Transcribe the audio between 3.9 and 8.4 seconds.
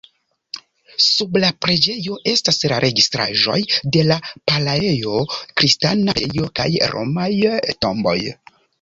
de la Palaeo-kristana preĝejo kaj romaj tomboj.